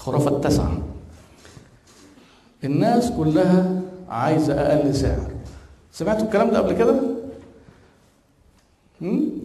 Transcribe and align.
الخرافة 0.00 0.30
التاسعة 0.36 0.72
الناس 2.64 3.10
كلها 3.10 3.80
عايزة 4.08 4.54
أقل 4.54 4.94
سعر. 4.94 5.30
سمعتوا 5.92 6.24
الكلام 6.26 6.50
ده 6.50 6.58
قبل 6.58 6.72
كده؟ 6.72 6.94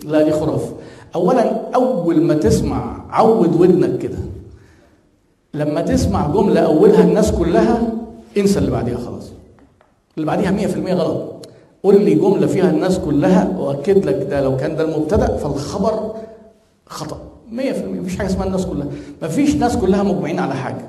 لا 0.05 0.23
دي 0.23 0.31
خرافة. 0.31 0.73
أولا 1.15 1.75
أول 1.75 2.21
ما 2.21 2.33
تسمع 2.33 3.01
عود 3.09 3.55
ودنك 3.61 3.97
كده. 3.99 4.17
لما 5.53 5.81
تسمع 5.81 6.27
جملة 6.27 6.61
أولها 6.61 7.03
الناس 7.03 7.31
كلها 7.31 7.81
انسى 8.37 8.59
اللي 8.59 8.71
بعديها 8.71 8.97
خلاص. 8.97 9.31
اللي 10.17 10.27
بعديها 10.27 10.51
100% 10.51 10.93
غلط. 10.93 11.47
قول 11.83 12.01
لي 12.01 12.15
جملة 12.15 12.47
فيها 12.47 12.69
الناس 12.69 12.99
كلها 12.99 13.57
وأكد 13.59 14.05
لك 14.05 14.27
ده 14.29 14.41
لو 14.41 14.57
كان 14.57 14.75
ده 14.75 14.83
المبتدأ 14.83 15.37
فالخبر 15.37 16.15
خطأ. 16.85 17.19
100% 17.51 17.55
مفيش 17.85 18.17
حاجة 18.17 18.27
اسمها 18.27 18.45
الناس 18.47 18.65
كلها. 18.65 18.87
مفيش 19.23 19.55
ناس 19.55 19.77
كلها 19.77 20.03
مجمعين 20.03 20.39
على 20.39 20.53
حاجة. 20.55 20.85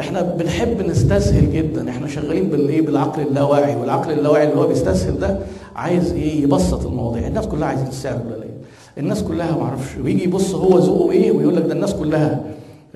إحنا 0.00 0.22
بنحب 0.22 0.80
نستسهل 0.86 1.52
جدا. 1.52 1.90
إحنا 1.90 2.08
شغالين 2.08 2.48
بالايه 2.48 2.82
بالعقل 2.82 3.22
اللاواعي. 3.22 3.76
والعقل 3.76 4.12
اللاواعي 4.12 4.44
اللي 4.48 4.56
هو 4.60 4.66
بيستسهل 4.66 5.18
ده 5.18 5.38
عايز 5.76 6.12
إيه؟ 6.12 6.42
يبسط 6.42 6.86
المواضيع. 6.86 7.26
الناس 7.26 7.46
كلها 7.46 7.68
عايزين 7.68 7.86
السعر 7.86 8.16
القليل 8.16 8.50
الناس 8.98 9.22
كلها 9.22 9.56
ما 9.56 9.62
أعرفش. 9.62 9.96
ويجي 10.04 10.24
يبص 10.24 10.54
هو 10.54 10.78
ذوقه 10.78 11.10
إيه 11.12 11.32
ويقول 11.32 11.56
لك 11.56 11.62
ده 11.62 11.72
الناس 11.72 11.94
كلها 11.94 12.40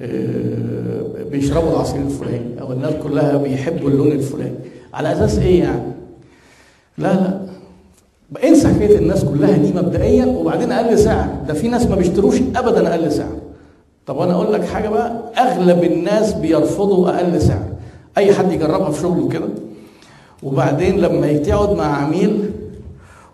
آه 0.00 1.24
بيشربوا 1.30 1.70
العصير 1.70 2.00
الفلاني 2.00 2.60
أو 2.60 2.72
الناس 2.72 2.94
كلها 3.02 3.36
بيحبوا 3.36 3.88
اللون 3.88 4.12
الفلاني. 4.12 4.54
على 4.94 5.12
أساس 5.12 5.38
إيه 5.38 5.60
يعني؟ 5.62 5.82
لا 6.98 7.14
لا. 7.14 7.43
انسى 8.44 8.68
حكايه 8.68 8.98
الناس 8.98 9.24
كلها 9.24 9.56
دي 9.56 9.72
مبدئيا 9.72 10.26
وبعدين 10.26 10.72
أقل 10.72 10.98
سعر 10.98 11.28
ده 11.48 11.54
في 11.54 11.68
ناس 11.68 11.86
ما 11.86 11.96
بيشتروش 11.96 12.36
ابدا 12.56 12.90
أقل 12.90 13.12
سعر 13.12 13.36
طب 14.06 14.18
أنا 14.18 14.34
أقول 14.34 14.52
لك 14.52 14.64
حاجة 14.64 14.88
بقى 14.88 15.12
أغلب 15.38 15.84
الناس 15.84 16.32
بيرفضوا 16.32 17.08
أقل 17.10 17.42
سعر 17.42 17.62
أي 18.18 18.32
حد 18.34 18.52
يجربها 18.52 18.90
في 18.90 19.00
شغله 19.00 19.28
كده. 19.28 19.48
وبعدين 20.42 21.00
لما 21.00 21.26
يقعد 21.26 21.76
مع 21.76 21.84
عميل 22.02 22.50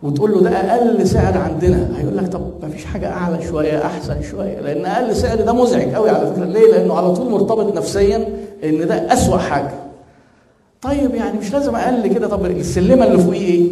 وتقول 0.03 0.31
له 0.33 0.41
ده 0.41 0.51
أقل 0.51 1.07
سعر 1.09 1.39
عندنا 1.39 1.89
هيقول 1.97 2.17
لك 2.17 2.29
طب 2.29 2.41
ما 2.63 2.69
فيش 2.69 2.85
حاجة 2.85 3.13
أعلى 3.13 3.43
شوية 3.43 3.87
أحسن 3.87 4.23
شوية. 4.31 4.61
لأن 4.61 4.87
أقل 4.87 5.17
سعر 5.17 5.37
ده 5.41 5.53
مزعج 5.53 5.95
قوي 5.95 6.11
على 6.11 6.27
فكرة. 6.33 6.45
ليه؟ 6.45 6.71
لأنه 6.73 6.95
على 6.95 7.15
طول 7.15 7.31
مرتبط 7.31 7.77
نفسيا 7.77 8.29
إن 8.65 8.87
ده 8.87 9.13
أسوأ 9.13 9.39
حاجة. 9.39 9.71
طيب 10.83 11.15
يعني 11.15 11.39
مش 11.39 11.53
لازم 11.53 11.75
أقل 11.77 12.07
كده. 12.07 12.27
طب 12.29 12.47
السلمة 12.47 13.07
اللي 13.07 13.19
فوقيه 13.19 13.41
إيه؟ 13.47 13.71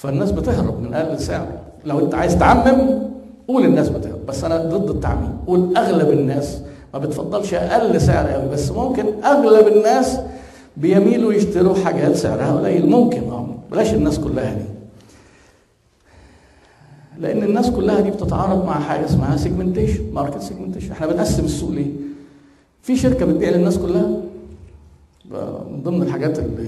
فالناس 0.00 0.30
بتهرب 0.32 0.82
من 0.82 0.94
أقل 0.94 1.20
سعر 1.20 1.46
لو 1.84 1.98
انت 1.98 2.14
عايز 2.14 2.38
تعمم 2.38 3.02
قول 3.48 3.64
الناس 3.64 3.88
بتهرب. 3.88 4.26
بس 4.26 4.44
أنا 4.44 4.56
ضد 4.56 4.90
التعميم. 4.90 5.32
قول 5.46 5.76
أغلب 5.76 6.10
الناس 6.10 6.60
ما 6.94 6.98
بتفضلش 6.98 7.54
أقل 7.54 8.00
سعر 8.00 8.28
قوي 8.28 8.48
بس 8.48 8.70
ممكن 8.70 9.04
أغلب 9.24 9.68
الناس 9.68 10.18
بيميلوا 10.76 11.32
يشتروا 11.32 11.74
حاجات 11.74 12.16
سعرها 12.16 12.60
قليل. 12.60 12.86
ممكن 12.86 13.30
آه 13.30 13.46
بلاش 13.72 13.94
الناس 13.94 14.18
كلها 14.18 14.54
دي. 14.54 14.64
لأن 17.18 17.42
الناس 17.42 17.70
كلها 17.70 18.00
دي 18.00 18.10
بتتعارض 18.10 18.64
مع 18.64 18.80
حاجة 18.80 19.04
اسمها 19.04 19.36
segmentation 19.36 20.12
market 20.12 20.42
segmentation 20.42 20.92
إحنا 20.92 21.06
بنقسم 21.06 21.44
السوق 21.44 21.70
ليه؟ 21.70 21.90
في 22.82 22.96
شركة 22.96 23.26
بتبيع 23.26 23.50
للناس 23.50 23.78
كلها؟ 23.78 24.06
من 25.70 25.82
ضمن 25.82 26.02
الحاجات 26.02 26.38
اللي 26.38 26.66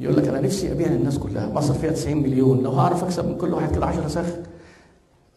يقول 0.00 0.16
لك 0.16 0.28
أنا 0.28 0.40
نفسي 0.40 0.72
أبيع 0.72 0.88
للناس 0.88 1.18
كلها 1.18 1.46
مصر 1.48 1.74
فيها 1.74 1.90
90 1.90 2.16
مليون 2.16 2.62
لو 2.62 2.70
هعرف 2.70 3.04
أكسب 3.04 3.28
من 3.28 3.36
كل 3.36 3.54
واحد 3.54 3.74
كده 3.76 3.86
10 3.86 4.08
ساخ؟ 4.08 4.26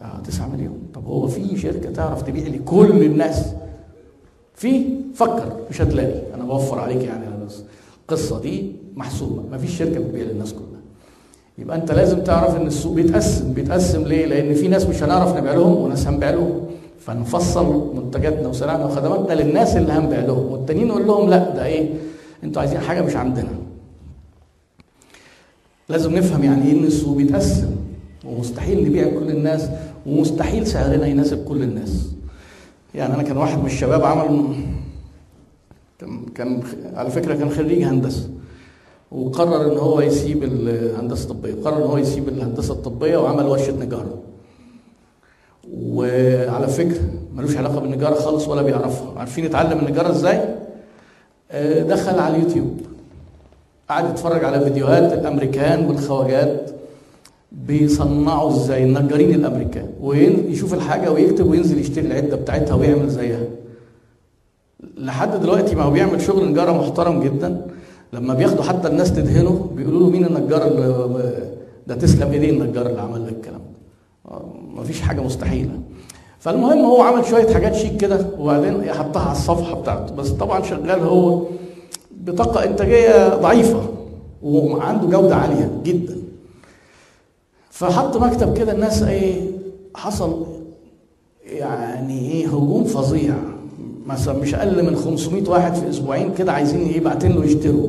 آه 0.02 0.20
9 0.26 0.48
مليون. 0.48 0.78
طب 0.94 1.06
هو 1.06 1.28
في 1.28 1.58
شركة 1.58 1.92
تعرف 1.92 2.22
تبيع 2.22 2.48
لكل 2.48 3.04
الناس؟ 3.04 3.46
في؟ 4.56 4.84
فكر 5.16 5.54
مش 5.70 5.82
هتلاقي 5.82 6.22
أنا 6.36 6.44
بوفر 6.44 6.80
عليك 6.80 7.04
يعني 7.04 7.26
القصة 8.04 8.42
دي 8.42 8.72
محسوبه 8.96 9.42
ما 9.52 9.58
فيش 9.58 9.78
شركة 9.78 10.00
بتبيع 10.00 10.24
للناس 10.24 10.54
كلها. 10.54 10.68
يبقى 11.58 11.78
أنت 11.78 11.92
لازم 11.92 12.20
تعرف 12.20 12.56
إن 12.56 12.68
السوق 12.68 12.94
بيتقسم. 12.94 13.54
بيتقسم 13.54 14.04
ليه؟ 14.04 14.26
لأن 14.26 14.54
في 14.54 14.68
ناس 14.68 14.86
مش 14.86 15.04
هنعرف 15.04 15.38
نبيع 15.38 15.54
لهم 15.54 15.76
وناس 15.82 16.08
هنبيع 16.08 16.30
لهم. 16.30 16.62
فنفصل 17.00 17.96
منتجاتنا 17.96 18.48
وسلعنا 18.48 18.86
وخدماتنا 18.86 19.34
للناس 19.42 19.78
اللي 19.78 19.92
هنبيع 19.94 20.20
لهم. 20.20 20.52
والتانيين 20.52 20.88
نقول 20.88 21.08
لهم 21.08 21.30
لا 21.30 21.50
ده 21.56 21.66
إيه؟ 21.66 21.90
أنتوا 22.44 22.62
عايزين 22.62 22.80
حاجة 22.80 23.02
مش 23.02 23.16
عندنا. 23.16 23.50
لازم 25.90 26.16
نفهم 26.16 26.44
يعني 26.44 26.72
إيه 26.72 26.84
السوق 26.84 27.18
بيتقسم 27.18 27.76
ومستحيل 28.26 28.90
نبيع 28.90 29.08
لكل 29.08 29.30
الناس 29.30 29.70
ومستحيل 30.06 30.68
سعرنا 30.68 31.08
يناسب 31.08 31.46
كل 31.46 31.64
الناس. 31.64 32.12
يعني 32.96 33.16
أنا 33.16 33.24
كان 33.24 33.38
واحد 33.38 33.60
من 33.60 33.66
الشباب 33.66 34.04
عمل 34.04 34.56
كان 36.00 36.26
كان 36.36 36.64
على 36.94 37.10
فكرة 37.10 37.36
كان 37.36 37.50
خريج 37.50 37.84
هندسة 37.84 38.30
وقرر 39.12 39.74
إن 39.74 39.78
هو 39.78 40.02
يسيب 40.02 40.44
الهندسة 40.44 41.32
الطبية 41.32 41.54
قرر 41.64 41.78
إن 41.78 41.90
هو 41.90 41.98
يسيب 41.98 42.30
الهندسة 42.30 42.74
الطبية 42.74 43.18
وعمل 43.18 43.46
ورشة 43.46 43.72
نجارة. 43.72 44.18
وعلى 45.74 46.68
فكرة 46.68 47.02
ملوش 47.36 47.58
علاقة 47.58 47.80
بالنجارة 47.80 48.16
خالص 48.16 48.48
ولا 48.48 48.62
بيعرفها. 48.62 49.20
عارفين 49.20 49.46
يتعلم 49.46 49.80
النجارة 49.80 50.10
إزاي؟ 50.10 50.56
دخل 51.84 52.20
على 52.20 52.36
اليوتيوب. 52.36 52.82
قعد 53.90 54.10
يتفرج 54.10 54.44
على 54.44 54.62
فيديوهات 54.62 55.14
الأمريكان 55.14 55.86
والخواجات 55.86 56.72
بيصنعوا 57.52 58.50
إزاي 58.50 58.84
النجارين 58.84 59.36
الأمريكان 59.36 59.90
ويشوف 60.02 60.74
الحاجة 60.74 61.12
ويكتب 61.12 61.50
وينزل 61.50 61.80
يشتري 61.80 62.08
العدة 62.08 62.36
بتاعتها 62.36 62.76
ويعمل 62.76 63.10
زيها. 63.10 63.44
لحد 64.98 65.42
دلوقتي 65.42 65.76
ما 65.76 65.84
هو 65.84 65.92
بيعمل 65.92 66.22
شغل 66.22 66.52
نجارة 66.52 66.72
محترم 66.72 67.20
جدا. 67.24 67.68
لما 68.14 68.34
بياخدوا 68.34 68.64
حتى 68.64 68.88
الناس 68.88 69.14
تدهنه 69.14 69.70
بيقولوا 69.76 70.00
له 70.00 70.10
مين 70.10 70.26
النجار 70.26 70.68
اللي 70.68 71.54
ده 71.88 71.96
تسلم 71.96 72.32
إيديه 72.32 72.50
النجار 72.50 72.88
اللي 72.90 73.02
عمل 73.02 73.28
لك 73.28 73.34
الكلام 73.34 73.62
ده. 74.26 74.40
مفيش 74.82 75.02
حاجة 75.02 75.22
مستحيلة. 75.22 75.80
فالمهم 76.40 76.86
هو 76.86 77.02
عمل 77.02 77.26
شوية 77.26 77.54
حاجات 77.54 77.76
شيك 77.76 77.98
كده 77.98 78.26
وبعدين 78.40 78.94
حطها 78.94 79.22
على 79.22 79.32
الصفحة 79.32 79.82
بتاعته. 79.82 80.16
بس 80.16 80.30
طبعا 80.30 80.64
شغال 80.64 81.00
هو 81.00 81.42
بطاقة 82.28 82.64
إنتاجية 82.64 83.36
ضعيفة 83.36 83.84
وعنده 84.44 85.08
جودة 85.08 85.36
عالية 85.36 85.72
جدا. 85.84 86.18
فحط 87.70 88.18
مكتب 88.18 88.58
كده 88.58 88.72
الناس 88.72 89.04
إيه 89.04 89.42
حصل 89.96 90.46
يعني 91.46 92.32
إيه 92.32 92.48
هجوم 92.48 92.84
فظيع. 92.84 93.36
مثلا 94.06 94.40
مش 94.40 94.56
أقل 94.56 94.86
من 94.86 94.96
500 94.96 95.50
واحد 95.50 95.76
في 95.76 95.90
أسبوعين 95.90 96.34
كده 96.34 96.52
عايزين 96.52 97.04
باعتين 97.04 97.32
له 97.32 97.46
يشتروا. 97.46 97.88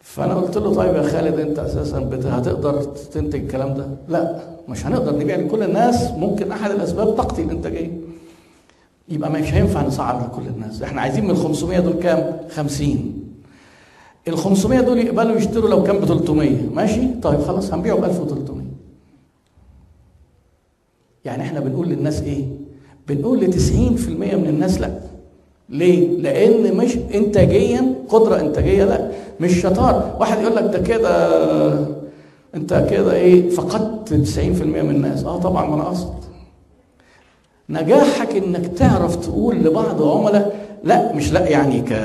فأنا 0.00 0.34
قلت 0.34 0.56
له 0.58 0.74
طيب 0.74 0.94
يا 0.94 1.02
خالد 1.02 1.40
أنت 1.40 1.58
أساسا 1.58 1.98
هتقدر 2.24 2.82
تنتج 3.12 3.40
الكلام 3.40 3.74
ده؟ 3.74 3.86
لا 4.08 4.40
مش 4.68 4.86
هنقدر 4.86 5.16
نبيع 5.18 5.36
لكل 5.36 5.62
الناس 5.62 6.10
ممكن 6.10 6.52
أحد 6.52 6.70
الأسباب 6.70 7.06
طاقتي 7.12 7.42
الإنتاجية. 7.42 7.90
يبقى 9.08 9.30
مش 9.30 9.54
هينفع 9.54 9.86
نسعر 9.86 10.24
لكل 10.26 10.42
الناس. 10.48 10.82
إحنا 10.82 11.00
عايزين 11.00 11.24
من 11.24 11.30
ال 11.30 11.36
500 11.36 11.80
دول 11.80 11.92
كام؟ 11.92 12.36
50 12.50 13.22
ال 14.28 14.38
500 14.38 14.80
دول 14.80 14.98
يقبلوا 14.98 15.36
يشتروا 15.36 15.70
لو 15.70 15.82
كان 15.82 15.98
ب 15.98 16.04
300 16.04 16.50
ماشي؟ 16.74 17.06
طيب 17.22 17.40
خلاص 17.40 17.72
هنبيعه 17.72 17.96
ب 17.98 18.04
1300 18.04 18.66
يعني 21.24 21.42
إحنا 21.42 21.60
بنقول 21.60 21.88
للناس 21.88 22.22
إيه؟ 22.22 22.44
بنقول 23.08 23.40
ل 23.40 23.52
90% 23.52 24.08
من 24.08 24.46
الناس 24.48 24.80
لا. 24.80 24.90
ليه؟ 25.68 26.08
لأن 26.18 26.76
مش 26.76 26.96
إنتاجيا 27.14 27.94
قدرة 28.08 28.40
إنتاجية 28.40 28.84
لا. 28.84 29.10
مش 29.40 29.60
شطار، 29.60 30.16
واحد 30.20 30.40
يقول 30.42 30.56
لك 30.56 30.62
ده 30.64 30.78
كده 30.78 31.16
أنت 32.54 32.86
كده 32.90 33.12
إيه 33.14 33.50
فقدت 33.50 34.08
90% 34.08 34.38
من 34.62 34.90
الناس، 34.90 35.24
أه 35.24 35.36
طبعا 35.38 35.66
ما 35.68 35.74
أنا 35.74 35.84
قصد. 35.84 36.12
نجاحك 37.70 38.36
إنك 38.36 38.66
تعرف 38.66 39.16
تقول 39.16 39.56
لبعض 39.56 40.02
عملاء 40.02 40.66
لا 40.84 41.12
مش 41.14 41.32
لا 41.32 41.48
يعني 41.48 41.80
ك 41.80 42.02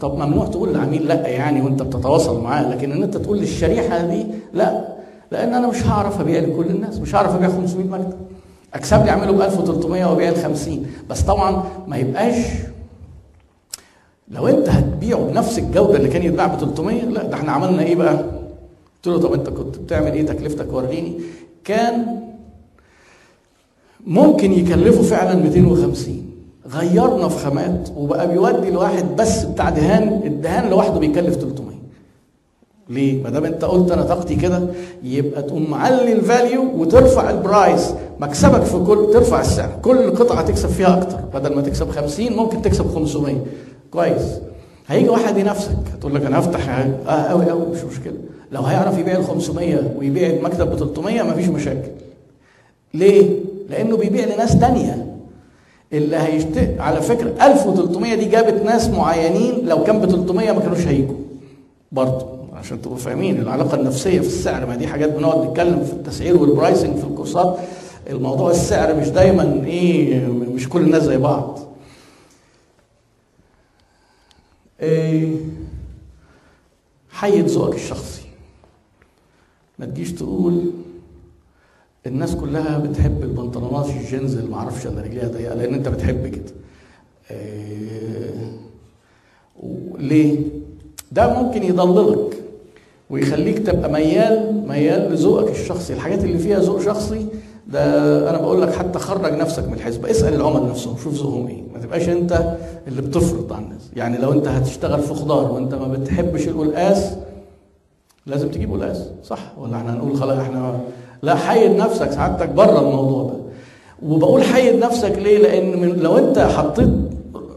طب 0.00 0.14
ممنوع 0.18 0.46
تقول 0.46 0.74
لعميل 0.74 1.06
لا 1.08 1.28
يعني 1.28 1.60
وأنت 1.62 1.82
بتتواصل 1.82 2.40
معاه، 2.42 2.70
لكن 2.74 2.92
إن 2.92 3.02
أنت 3.02 3.16
تقول 3.16 3.38
للشريحة 3.38 4.06
دي 4.06 4.26
لا 4.54 4.84
لأن 5.32 5.54
أنا 5.54 5.68
مش 5.68 5.86
هعرف 5.86 6.20
أبيع 6.20 6.40
لكل 6.40 6.66
الناس، 6.66 6.98
مش 6.98 7.14
هعرف 7.14 7.34
أبيع 7.34 7.48
500 7.48 7.86
مكتب. 7.86 8.12
أكسب 8.74 9.04
لي 9.04 9.10
اعمله 9.10 9.32
ب 9.32 9.40
1300 9.40 10.04
وأبيع 10.04 10.28
ال 10.28 10.36
50 10.36 10.86
بس 11.10 11.20
طبعا 11.22 11.64
ما 11.88 11.96
يبقاش 11.96 12.36
لو 14.28 14.48
أنت 14.48 14.68
هتبيعه 14.68 15.20
بنفس 15.20 15.58
الجودة 15.58 15.96
اللي 15.96 16.08
كان 16.08 16.22
يتباع 16.22 16.46
ب 16.46 16.58
300 16.60 17.02
لا 17.04 17.22
ده 17.22 17.34
إحنا 17.34 17.52
عملنا 17.52 17.82
إيه 17.82 17.94
بقى؟ 17.96 18.12
قلت 18.16 19.06
له 19.06 19.18
طب 19.18 19.32
أنت 19.32 19.48
كنت 19.48 19.78
بتعمل 19.78 20.12
إيه 20.12 20.26
تكلفتك 20.26 20.72
وريني 20.72 21.20
كان 21.64 22.20
ممكن 24.06 24.52
يكلفه 24.52 25.02
فعلا 25.02 25.34
250 25.42 26.26
غيرنا 26.72 27.28
في 27.28 27.38
خامات 27.44 27.88
وبقى 27.96 28.28
بيودي 28.28 28.68
الواحد 28.68 29.16
بس 29.16 29.44
بتاع 29.44 29.70
دهان 29.70 30.20
الدهان 30.24 30.70
لوحده 30.70 30.98
بيكلف 31.00 31.34
300 31.34 31.70
ليه؟ 32.88 33.22
ما 33.22 33.30
دام 33.30 33.44
انت 33.44 33.64
قلت 33.64 33.90
أنا 33.90 34.02
طاقتي 34.02 34.36
كده 34.36 34.62
يبقى 35.02 35.42
تقوم 35.42 35.70
معلي 35.70 36.12
ال 36.12 36.20
value 36.20 36.62
وترفع 36.76 37.30
ال 37.30 37.39
price. 37.39 37.94
مكسبك 38.20 38.62
في 38.62 38.78
كل 38.78 39.08
ترفع 39.12 39.40
السعر. 39.40 39.70
كل 39.82 40.10
قطعة 40.10 40.42
تكسب 40.42 40.68
فيها 40.68 40.98
أكتر. 41.02 41.16
بدل 41.34 41.54
ما 41.56 41.62
تكسب 41.62 41.90
50 41.90 42.32
ممكن 42.32 42.62
تكسب 42.62 42.94
500 42.94 43.36
كويس. 43.90 44.22
هيجي 44.86 45.08
واحد 45.08 45.38
ينافسك. 45.38 45.76
هتقول 45.94 46.14
لك 46.14 46.24
أنا 46.26 46.38
هفتح 46.38 46.80
قوي 47.06 47.50
قوي 47.50 47.66
مش 47.66 47.84
مشكلة. 47.84 48.14
لو 48.52 48.62
هيعرف 48.62 48.98
يبيع 48.98 49.16
ال 49.16 49.24
500 49.24 49.92
ويبيع 49.98 50.30
المكتب 50.30 50.70
ب 50.70 50.74
300 50.78 51.22
مفيش 51.22 51.48
مشاكل. 51.48 51.88
ليه؟ 52.94 53.30
لأنه 53.70 53.96
بيبيع 53.96 54.24
لناس 54.24 54.58
تانية. 54.58 55.06
اللي 55.92 56.16
هيشتري 56.16 56.76
على 56.80 57.00
فكرة 57.00 57.46
1300 57.46 58.14
دي 58.14 58.24
جابت 58.24 58.62
ناس 58.62 58.88
معينين 58.88 59.66
لو 59.66 59.84
كان 59.84 60.00
ب 60.00 60.06
300 60.06 60.52
ما 60.52 60.60
كانوش 60.60 60.86
هيجوا. 60.86 61.16
برضه 61.92 62.26
عشان 62.52 62.82
تبقوا 62.82 62.96
فاهمين 62.96 63.40
العلاقة 63.40 63.74
النفسية 63.80 64.20
في 64.20 64.26
السعر. 64.26 64.66
ما 64.66 64.76
دي 64.76 64.86
حاجات 64.86 65.12
بنقعد 65.12 65.50
نتكلم 65.50 65.84
في 65.84 65.92
التسعير 65.92 66.36
وال 66.36 66.49
pricing 66.49 66.96
في 66.96 67.04
الكورسات 67.04 67.58
الموضوع 68.10 68.50
السعر 68.50 68.94
مش 68.94 69.08
دايما 69.08 69.62
إيه 69.66 70.26
مش 70.26 70.68
كل 70.68 70.80
الناس 70.80 71.02
زي 71.02 71.18
بعض. 71.18 71.58
إيه 74.80 75.36
حيد 77.10 77.46
ذوقك 77.46 77.74
الشخصي. 77.74 78.22
ما 79.78 79.86
تجيش 79.86 80.12
تقول 80.12 80.70
الناس 82.06 82.34
كلها 82.34 82.78
بتحب 82.78 83.22
البنطلونات 83.22 83.86
الجينز 83.86 84.36
اللي 84.36 84.50
معرفش 84.50 84.86
الا 84.86 85.00
رجليها 85.00 85.28
ضيقة 85.28 85.54
لأن 85.54 85.74
انت 85.74 85.88
بتحب 85.88 86.26
كده. 86.26 86.52
إيه 87.30 88.50
ليه؟ 89.98 90.38
ده 91.12 91.42
ممكن 91.42 91.62
يضللك 91.62 92.36
ويخليك 93.10 93.58
تبقى 93.58 93.92
ميال 93.92 94.64
ميال 94.68 95.12
لذوقك 95.12 95.50
الشخصي. 95.50 95.92
الحاجات 95.92 96.24
اللي 96.24 96.38
فيها 96.38 96.58
ذوق 96.58 96.80
شخصي 96.80 97.26
ده 97.68 98.30
أنا 98.30 98.38
بقول 98.38 98.62
لك 98.62 98.72
حتى 98.74 98.98
خرج 98.98 99.32
نفسك 99.32 99.68
من 99.68 99.74
الحسبة. 99.74 100.10
اسأل 100.10 100.34
العملاء 100.34 100.70
نفسهم 100.70 100.96
شوف 100.96 101.14
ذوقهم 101.14 101.46
إيه. 101.46 101.62
ما 101.74 101.78
تبقاش 101.78 102.08
أنت 102.08 102.56
اللي 102.88 103.02
بتفرض 103.02 103.52
على 103.52 103.64
الناس. 103.64 103.90
يعني 103.96 104.18
لو 104.18 104.32
أنت 104.32 104.48
هتشتغل 104.48 105.00
في 105.00 105.14
خضار 105.14 105.52
وأنت 105.52 105.74
ما 105.74 105.88
بتحبش 105.88 106.48
القلقاس 106.48 107.10
لازم 108.26 108.48
تجيب 108.48 108.72
قلقاس. 108.72 109.08
صح 109.24 109.58
ولا 109.58 109.76
إحنا 109.76 109.94
هنقول 109.94 110.16
خلاص 110.16 110.38
إحنا 110.38 110.80
لا 111.22 111.34
حيد 111.34 111.70
نفسك 111.70 112.10
سعادتك 112.10 112.48
بره 112.48 112.78
الموضوع 112.78 113.22
ده. 113.24 113.40
وبقول 114.02 114.42
حيد 114.42 114.74
نفسك 114.74 115.12
ليه؟ 115.18 115.38
لأن 115.38 115.80
من 115.80 115.88
لو 115.88 116.18
أنت 116.18 116.38
حطيت 116.38 116.90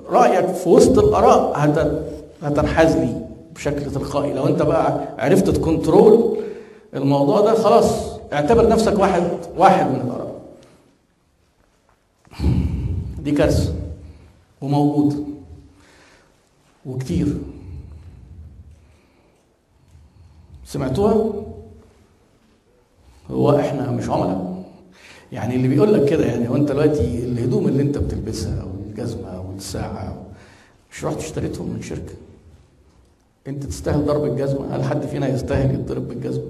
رأيك 0.09 0.47
في 0.47 0.69
وسط 0.69 0.99
الآراء 0.99 1.59
هتنحاز 2.41 2.95
لي 2.95 3.21
بشكل 3.55 3.91
تلقائي. 3.91 4.33
لو 4.33 4.47
أنت 4.47 4.61
بقى 4.61 4.99
عرفت 5.17 5.49
تكنترول 5.49 6.37
الموضوع 6.95 7.41
ده 7.41 7.53
خلاص 7.53 7.85
اعتبر 8.33 8.69
نفسك 8.69 8.99
واحد 8.99 9.23
واحد 9.57 9.85
من 9.87 9.95
الآراء. 9.95 10.33
دي 13.19 13.31
كارثة. 13.31 13.73
وموجوده 14.61 15.15
وكتير. 16.85 17.37
سمعتوها؟ 20.65 21.33
هو 23.31 23.59
إحنا 23.59 23.91
مش 23.91 24.09
عملاء. 24.09 24.63
يعني 25.31 25.55
اللي 25.55 25.67
بيقول 25.67 25.93
لك 25.93 26.05
كده 26.09 26.25
يعني 26.25 26.49
هو 26.49 26.55
أنت 26.55 26.71
دلوقتي 26.71 27.01
الهدوم 27.23 27.67
اللي 27.67 27.83
أنت 27.83 27.97
بتلبسها 27.97 28.61
أو 28.61 28.67
الجزمة 28.89 29.27
أو 29.27 29.43
الساعة 29.57 30.17
مش 30.91 31.05
رحت 31.05 31.17
اشتريتهم 31.17 31.69
من 31.69 31.81
شركة؟ 31.81 32.13
أنت 33.47 33.63
تستاهل 33.63 34.05
ضرب 34.05 34.25
الجزمة؟ 34.25 34.75
هل 34.75 34.83
حد 34.83 35.05
فينا 35.05 35.27
يستاهل 35.27 35.75
يتضرب 35.75 36.07
بالجزمة؟ 36.07 36.43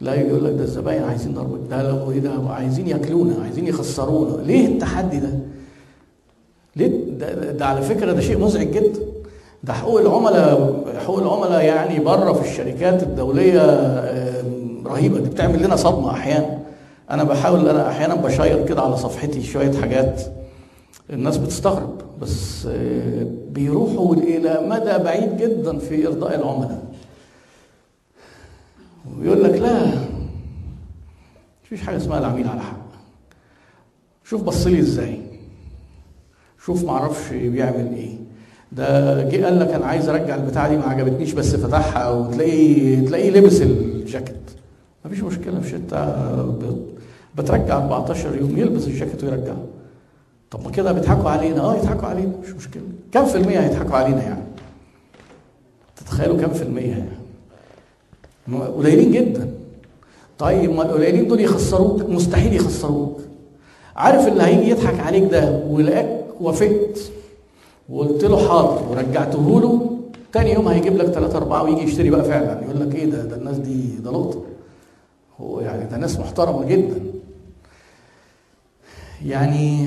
لا 0.00 0.14
يقول 0.14 0.44
لك 0.44 0.52
ده 0.52 0.64
الزباين 0.64 1.02
عايزين 1.02 1.34
ضرب 1.34 1.68
ده 1.68 1.82
لو 1.90 2.10
إيه 2.10 2.18
ده؟ 2.20 2.32
عايزين 2.50 2.88
ياكلونا 2.88 3.42
عايزين 3.42 3.66
يخسرونا. 3.66 4.42
ليه 4.42 4.66
التحدي 4.68 5.20
ده؟ 5.20 5.30
ليه؟ 6.76 6.90
ده, 7.18 7.52
ده 7.52 7.66
على 7.66 7.82
فكرة 7.82 8.12
ده 8.12 8.20
شيء 8.20 8.38
مزعج 8.38 8.70
جدا. 8.70 9.00
ده 9.64 9.72
حقوق 9.72 10.00
العملاء 10.00 10.84
حقوق 11.04 11.18
العملاء 11.18 11.64
يعني 11.64 12.00
بره 12.04 12.32
في 12.32 12.50
الشركات 12.50 13.02
الدولية 13.02 13.60
رهيبة. 14.88 15.18
دي 15.18 15.28
بتعمل 15.28 15.62
لنا 15.62 15.76
صدمة 15.76 16.10
أحيانا. 16.10 16.58
أنا 17.10 17.24
بحاول 17.24 17.68
أنا 17.68 17.88
أحيانا 17.88 18.14
بشير 18.14 18.66
كده 18.66 18.82
على 18.82 18.96
صفحتي 18.96 19.42
شوية 19.42 19.72
حاجات 19.80 20.22
الناس 21.10 21.36
بتستغرب 21.36 22.02
بس 22.20 22.68
بيروحوا 23.50 24.14
إلى 24.14 24.66
مدى 24.68 25.04
بعيد 25.04 25.36
جدا 25.36 25.78
في 25.78 26.06
إرضاء 26.06 26.34
العملاء. 26.34 26.82
ويقول 29.18 29.44
لك 29.44 29.54
لا 29.54 29.86
مفيش 31.64 31.80
حاجة 31.80 31.96
اسمها 31.96 32.18
العميل 32.18 32.48
على 32.48 32.60
حق. 32.60 32.88
شوف 34.24 34.42
بص 34.42 34.66
لي 34.66 34.80
إزاي. 34.80 35.20
شوف 36.64 36.84
معرفش 36.84 37.32
بيعمل 37.32 37.94
إيه. 37.94 38.18
ده 38.72 39.22
جه 39.22 39.44
قال 39.44 39.60
لك 39.60 39.68
أنا 39.68 39.86
عايز 39.86 40.08
أرجع 40.08 40.34
البتاعة 40.34 40.68
دي 40.68 40.76
ما 40.76 40.84
عجبتنيش 40.84 41.32
بس 41.32 41.56
فتحها 41.56 42.10
وتلاقيه 42.10 43.06
تلاقيه 43.06 43.30
لبس 43.30 43.62
الجاكيت. 43.62 44.34
مفيش 45.04 45.22
مشكلة 45.22 45.58
مش 45.60 45.74
انت 45.74 46.14
بترجع 47.38 47.76
14 47.76 48.36
يوم 48.36 48.58
يلبس 48.58 48.86
الجاكيت 48.86 49.24
ويرجعه 49.24 49.56
طب 50.50 50.64
ما 50.64 50.70
كده 50.70 50.92
بيضحكوا 50.92 51.30
علينا. 51.30 51.60
آه 51.60 51.76
يضحكوا 51.76 52.08
علينا 52.08 52.32
مش 52.42 52.50
مشكلة. 52.50 52.82
كم 53.12 53.24
في 53.24 53.36
المية 53.38 53.60
هيضحكوا 53.60 53.96
علينا 53.96 54.22
يعني؟ 54.22 54.42
تتخيلوا 55.96 56.36
كم 56.36 56.48
في 56.52 56.62
المية 56.62 56.88
يعني؟ 56.90 57.18
قليلين 58.76 59.12
جدا. 59.12 59.50
طيب 60.38 60.70
ما 60.74 60.82
القليلين 60.82 61.28
دول 61.28 61.40
يخسروك؟ 61.40 62.02
مستحيل 62.10 62.52
يخسروك. 62.56 63.20
عارف 63.96 64.28
اللي 64.28 64.42
هيجي 64.42 64.70
يضحك 64.70 65.00
عليك 65.00 65.24
ده؟ 65.24 65.62
ويلاقيك 65.68 66.24
وافقت. 66.40 66.98
وقلت 67.88 68.24
له 68.24 68.48
حاضر 68.48 68.82
ورجعته 68.90 69.60
له 69.60 69.98
تاني 70.32 70.52
يوم 70.52 70.68
هيجيب 70.68 70.96
لك 70.96 71.06
ثلاثة 71.06 71.36
أربعة 71.38 71.62
ويجي 71.62 71.82
يشتري 71.82 72.10
بقى 72.10 72.24
فعلا. 72.24 72.60
يقول 72.64 72.80
لك 72.88 72.94
إيه 72.94 73.04
ده؟ 73.04 73.24
ده 73.24 73.36
الناس 73.36 73.56
دي 73.56 73.96
ده 74.04 74.10
لقطة 74.10 74.42
هو 75.40 75.60
يعني 75.60 75.84
ده 75.84 75.96
ناس 75.96 76.18
محترمة 76.18 76.64
جدا. 76.64 77.00
يعني 79.24 79.86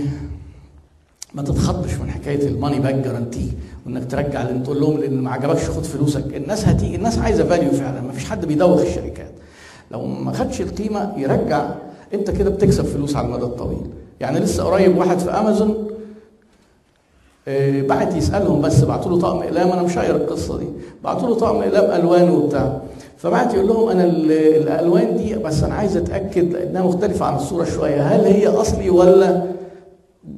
ما 1.34 1.42
تتخضش 1.42 1.94
من 1.94 2.12
حكاية 2.12 2.48
ال 2.48 2.53
money 2.53 2.80
back 2.80 2.96
guarantee 2.96 3.52
وإنك 3.86 4.12
ترجع 4.12 4.42
اللي 4.42 4.64
تقول 4.64 4.82
لهم 4.82 4.98
لأن 4.98 5.22
ما 5.22 5.32
عجبكش 5.32 5.70
خد 5.70 5.84
فلوسك. 5.84 6.36
الناس 6.36 6.68
هتيجي 6.68 6.96
الناس 6.96 7.18
عايزة 7.18 7.44
value 7.44 7.72
فعلا. 7.72 8.02
ما 8.02 8.12
فيش 8.12 8.26
حد 8.26 8.46
بيدوخ 8.46 8.82
الشركات. 8.82 9.32
لو 9.92 10.06
ما 10.06 10.34
خدش 10.34 10.62
القيمة 10.62 11.14
يرجع 11.18 11.70
أنت 12.14 12.32
كده 12.32 12.50
بتكسب 12.50 12.86
فلوس 12.86 13.16
على 13.16 13.28
المدى 13.28 13.44
الطويل. 13.44 13.90
يعني 14.20 14.40
لسه 14.40 14.64
قريب 14.64 14.98
واحد 14.98 15.20
في 15.20 15.30
امازون 15.30 15.88
بعت 17.88 18.16
يسألهم 18.16 18.62
بس 18.62 18.84
بعتوا 18.84 19.12
له 19.12 19.20
طقم 19.20 19.38
إقلام 19.38 19.72
أنا 19.72 19.82
مشاير 19.82 20.16
القصة 20.16 20.58
دي. 20.58 20.68
بعتوا 21.04 21.30
له 21.30 21.36
طقم 21.36 21.56
إقلام 21.56 22.02
ألوان 22.02 22.30
وبتاع. 22.30 22.82
فبعت 23.22 23.54
يقول 23.54 23.68
لهم 23.68 23.90
أنا 23.90 24.04
الألوان 24.04 25.18
دي 25.18 25.36
بس 25.36 25.64
أنا 25.64 25.74
عايز 25.76 25.98
أتأكد 25.98 26.56
انها 26.56 26.82
مختلفة 26.82 27.26
عن 27.26 27.36
الصورة 27.36 27.64
شوية. 27.66 28.02
هل 28.02 28.26
هي 28.26 28.48
أصلي 28.48 28.90
ولا 28.90 29.44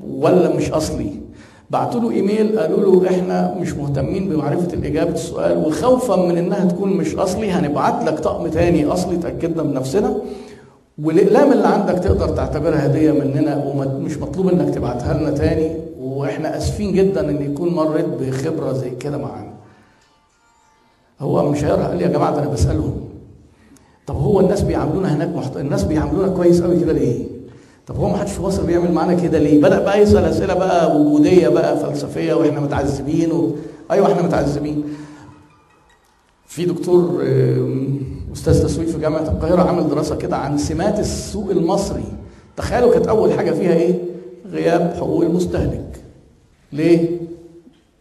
ولا 0.09 0.55
مش 0.55 0.71
أصلي؟ 0.71 1.11
بعتوا 1.69 2.01
له 2.01 2.11
إيميل 2.11 2.59
قالوا 2.59 2.79
له 2.79 3.09
إحنا 3.09 3.55
مش 3.61 3.73
مهتمين 3.73 4.29
بمعرفة 4.29 4.73
الإجابة 4.73 5.11
السؤال 5.11 5.57
وخوفا 5.57 6.15
من 6.15 6.37
إنها 6.37 6.65
تكون 6.65 6.89
مش 6.89 7.15
أصلي. 7.15 7.51
هنبعت 7.51 8.03
لك 8.03 8.19
طقم 8.19 8.47
تاني 8.47 8.85
أصلي 8.85 9.17
تأكدنا 9.17 9.63
بنفسنا. 9.63 10.15
والاقلام 11.03 11.51
اللي 11.51 11.67
عندك 11.67 11.93
تقدر 11.93 12.29
تعتبرها 12.29 12.85
هدية 12.85 13.11
مننا 13.11 13.63
ومش 13.75 14.17
مطلوب 14.17 14.47
إنك 14.49 14.75
تبعتها 14.75 15.13
لنا 15.13 15.31
تاني. 15.31 15.71
وإحنا 16.01 16.57
آسفين 16.57 16.93
جدا 16.93 17.29
إن 17.29 17.51
يكون 17.51 17.69
مريت 17.73 18.05
بخبرة 18.05 18.73
زي 18.73 18.89
كده 18.89 19.17
معانا. 19.17 19.53
هو 21.23 21.49
مش 21.51 21.63
هيقرأ 21.63 21.83
قال 21.87 21.97
لي 21.97 22.03
يا 22.03 22.09
جماعة 22.09 22.35
ده 22.35 22.39
أنا 22.43 22.49
بسالهم 22.49 22.93
طب 24.07 24.15
هو 24.15 24.39
الناس 24.39 24.61
بيعاملونا 24.61 25.15
هناك 25.15 25.35
محت... 25.35 25.57
الناس 25.57 25.83
بيعاملونا 25.83 26.27
كويس 26.27 26.61
قوي 26.61 26.79
كده 26.79 26.93
ليه؟ 26.93 27.25
طب 27.87 27.95
هو 27.95 28.09
ما 28.09 28.17
حدش 28.17 28.31
في 28.31 28.41
مصر 28.41 28.63
بيعمل 28.63 28.91
معانا 28.91 29.13
كده 29.13 29.39
ليه؟ 29.39 29.61
بدأ 29.61 29.79
بقى 29.79 30.01
يسأل 30.01 30.25
أسئلة 30.25 30.53
بقى 30.53 30.99
وجودية 31.01 31.47
بقى 31.47 31.77
فلسفية 31.79 32.33
وإحنا 32.33 32.59
متعذبين 32.59 33.31
و... 33.31 33.51
أيوه 33.91 34.11
إحنا 34.11 34.21
متعذبين. 34.21 34.83
في 36.47 36.65
دكتور 36.65 37.23
أستاذ 38.33 38.63
تسويق 38.63 38.89
في 38.89 38.99
جامعة 38.99 39.21
القاهرة 39.21 39.61
عمل 39.61 39.89
دراسة 39.89 40.15
كده 40.15 40.37
عن 40.37 40.57
سمات 40.57 40.99
السوق 40.99 41.49
المصري. 41.49 42.03
تخيلوا 42.57 42.93
كانت 42.93 43.07
أول 43.07 43.33
حاجة 43.33 43.51
فيها 43.51 43.73
إيه؟ 43.73 43.99
غياب 44.51 44.93
حقوق 44.97 45.23
المستهلك. 45.23 46.01
ليه؟ 46.71 47.09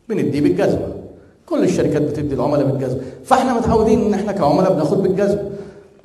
بنديه 0.09 0.41
بالجزمة. 0.41 0.92
كل 1.53 1.65
الشركات 1.65 2.03
بتدي 2.03 2.35
العملاء 2.35 2.67
بالجزمه، 2.67 3.01
فاحنا 3.25 3.55
متعودين 3.55 4.01
إن 4.01 4.15
إحنا 4.15 4.33
كعملاء 4.33 4.73
بناخد 4.73 5.03
بالجزمه. 5.03 5.43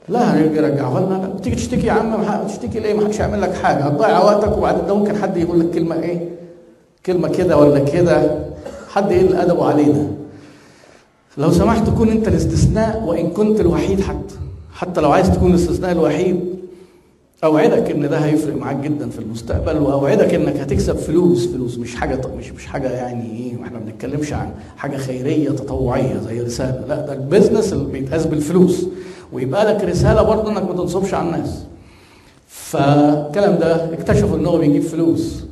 لا 0.09 0.39
يرجعها 0.39 0.99
لنا 0.99 1.33
تيجي 1.43 1.55
تشتكي 1.55 1.87
يا 1.87 1.91
عم 1.91 2.15
تشتكي 2.47 2.79
ليه؟ 2.79 2.93
ما 2.93 3.05
حدش 3.05 3.19
يعمل 3.19 3.41
لك 3.41 3.53
حاجة. 3.53 3.83
هتضيع 3.83 4.23
وقتك 4.23 4.57
وبعدين 4.57 4.85
ده 4.87 4.93
ممكن 4.93 5.15
حد 5.15 5.37
يقول 5.37 5.59
لك 5.59 5.69
كلمة 5.71 5.95
إيه؟ 5.95 6.29
كلمة 7.05 7.27
كده 7.27 7.57
ولا 7.57 7.79
كده. 7.79 8.31
حد 8.89 9.11
يقل 9.11 9.35
أدبه 9.35 9.65
علينا. 9.65 10.07
لو 11.37 11.51
سمحت 11.51 11.89
كون 11.89 12.09
أنت 12.09 12.27
الاستثناء 12.27 13.03
وإن 13.05 13.29
كنت 13.29 13.59
الوحيد 13.59 14.01
حتى. 14.01 14.35
حتى 14.73 15.01
لو 15.01 15.11
عايز 15.11 15.31
تكون 15.31 15.49
الاستثناء 15.51 15.91
الوحيد. 15.91 16.56
أوعدك 17.43 17.91
إن 17.91 18.09
ده 18.09 18.17
هيفرق 18.17 18.55
معاك 18.55 18.75
جدا 18.75 19.09
في 19.09 19.19
المستقبل 19.19 19.77
وأوعدك 19.77 20.33
إنك 20.33 20.55
هتكسب 20.55 20.95
فلوس 20.95 21.47
فلوس 21.47 21.77
مش 21.77 21.95
حاجة 21.95 22.21
مش 22.37 22.51
مش 22.51 22.65
حاجة 22.65 22.89
يعني 22.91 23.31
إيه 23.31 23.63
إحنا 23.65 23.79
ما 23.79 23.85
بنتكلمش 23.85 24.33
عن 24.33 24.51
حاجة 24.77 24.97
خيرية 24.97 25.49
تطوعية 25.49 26.17
زي 26.27 26.41
رسالة 26.41 26.85
لا 26.87 27.05
ده 27.05 27.13
البيزنس 27.13 27.73
اللي 27.73 27.91
بيتقاس 27.91 28.25
بالفلوس 28.25 28.85
ويبقى 29.33 29.73
لك 29.73 29.83
رسالة 29.83 30.21
برضه 30.21 30.51
إنك 30.51 30.63
ما 30.63 30.73
تنصبش 30.73 31.13
على 31.13 31.25
الناس. 31.27 31.63
فالكلام 32.47 33.57
ده 33.59 33.93
اكتشفوا 33.93 34.37
إن 34.37 34.45
هو 34.45 34.57
بيجيب 34.57 34.81
فلوس. 34.83 35.43